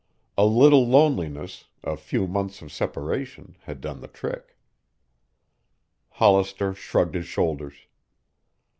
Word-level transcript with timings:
A 0.35 0.45
little 0.47 0.87
loneliness, 0.87 1.65
a 1.83 1.95
few 1.95 2.25
months 2.25 2.63
of 2.63 2.71
separation, 2.71 3.55
had 3.65 3.81
done 3.81 4.01
the 4.01 4.07
trick. 4.07 4.57
Hollister 6.13 6.73
shrugged 6.73 7.13
his 7.13 7.27
shoulders. 7.27 7.75